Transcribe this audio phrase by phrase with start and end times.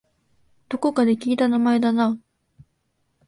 [0.67, 2.17] どこかで聞いた名前だな